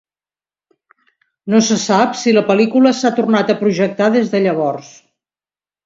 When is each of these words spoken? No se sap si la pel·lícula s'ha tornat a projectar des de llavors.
No 1.55 1.61
se 1.67 1.77
sap 1.83 2.17
si 2.23 2.35
la 2.37 2.45
pel·lícula 2.49 2.95
s'ha 3.03 3.13
tornat 3.21 3.55
a 3.57 3.61
projectar 3.63 4.13
des 4.21 4.37
de 4.37 4.47
llavors. 4.49 4.95